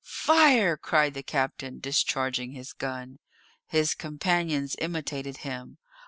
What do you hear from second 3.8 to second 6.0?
companions imitated him.